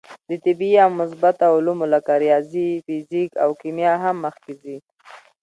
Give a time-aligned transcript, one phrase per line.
[0.29, 4.77] د طبعي یا مثبته علومو لکه ریاضي، فیزیک او کیمیا هم مخکې ځي.